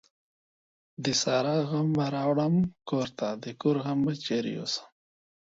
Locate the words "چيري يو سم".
4.25-4.85